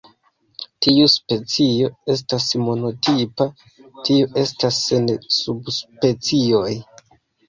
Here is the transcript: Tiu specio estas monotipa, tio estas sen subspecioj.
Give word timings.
Tiu 0.83 1.09
specio 1.15 1.89
estas 2.13 2.47
monotipa, 2.67 3.47
tio 4.09 4.29
estas 4.45 4.79
sen 4.87 5.05
subspecioj. 5.37 6.73